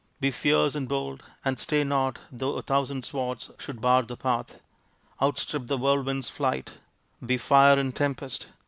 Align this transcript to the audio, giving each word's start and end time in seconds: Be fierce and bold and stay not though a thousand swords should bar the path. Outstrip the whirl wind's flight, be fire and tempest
Be 0.19 0.31
fierce 0.31 0.73
and 0.73 0.89
bold 0.89 1.21
and 1.45 1.59
stay 1.59 1.83
not 1.83 2.17
though 2.31 2.55
a 2.55 2.63
thousand 2.63 3.05
swords 3.05 3.51
should 3.59 3.79
bar 3.81 4.01
the 4.01 4.17
path. 4.17 4.57
Outstrip 5.21 5.67
the 5.67 5.77
whirl 5.77 6.01
wind's 6.01 6.27
flight, 6.27 6.73
be 7.23 7.37
fire 7.37 7.77
and 7.77 7.95
tempest 7.95 8.47